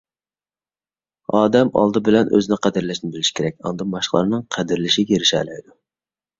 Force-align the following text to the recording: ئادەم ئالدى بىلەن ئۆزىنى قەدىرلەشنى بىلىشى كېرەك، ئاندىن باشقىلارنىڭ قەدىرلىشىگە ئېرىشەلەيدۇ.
ئادەم 1.39 1.69
ئالدى 1.81 2.03
بىلەن 2.09 2.33
ئۆزىنى 2.39 2.59
قەدىرلەشنى 2.65 3.11
بىلىشى 3.19 3.37
كېرەك، 3.43 3.61
ئاندىن 3.69 3.95
باشقىلارنىڭ 3.95 4.45
قەدىرلىشىگە 4.59 5.17
ئېرىشەلەيدۇ. 5.23 5.81